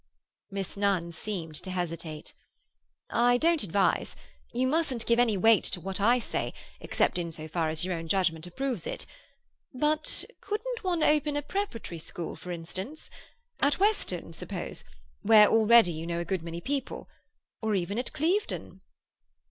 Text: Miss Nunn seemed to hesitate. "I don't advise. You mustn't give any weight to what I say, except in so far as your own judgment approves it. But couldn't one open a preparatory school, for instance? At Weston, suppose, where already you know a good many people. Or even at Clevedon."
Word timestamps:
Miss 0.49 0.75
Nunn 0.77 1.11
seemed 1.11 1.53
to 1.57 1.69
hesitate. 1.69 2.33
"I 3.11 3.37
don't 3.37 3.61
advise. 3.61 4.15
You 4.51 4.65
mustn't 4.65 5.05
give 5.05 5.19
any 5.19 5.37
weight 5.37 5.63
to 5.65 5.79
what 5.79 6.01
I 6.01 6.17
say, 6.17 6.55
except 6.79 7.19
in 7.19 7.31
so 7.31 7.47
far 7.47 7.69
as 7.69 7.85
your 7.85 7.93
own 7.93 8.07
judgment 8.07 8.47
approves 8.47 8.87
it. 8.87 9.05
But 9.75 10.25
couldn't 10.41 10.83
one 10.83 11.03
open 11.03 11.35
a 11.37 11.43
preparatory 11.43 11.99
school, 11.99 12.35
for 12.35 12.51
instance? 12.51 13.11
At 13.59 13.77
Weston, 13.77 14.33
suppose, 14.33 14.83
where 15.21 15.47
already 15.47 15.91
you 15.91 16.07
know 16.07 16.17
a 16.19 16.25
good 16.25 16.41
many 16.41 16.61
people. 16.61 17.07
Or 17.61 17.75
even 17.75 17.99
at 17.99 18.11
Clevedon." 18.11 18.81